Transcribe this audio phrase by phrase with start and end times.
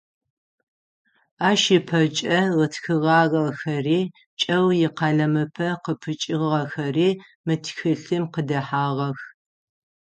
[1.49, 3.99] Ащ ыпэкӏэ ытхыгъагъэхэри,
[4.39, 7.09] кӏэу икъэлэмыпэ къыпыкӏыгъэхэри
[7.45, 9.19] мы тхылъым къыдэхьагъэх.